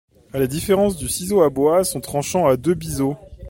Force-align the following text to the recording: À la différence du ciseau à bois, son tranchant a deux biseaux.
À 0.33 0.39
la 0.39 0.47
différence 0.47 0.95
du 0.97 1.07
ciseau 1.07 1.43
à 1.43 1.51
bois, 1.51 1.83
son 1.83 2.01
tranchant 2.01 2.47
a 2.47 2.57
deux 2.57 2.73
biseaux. 2.73 3.17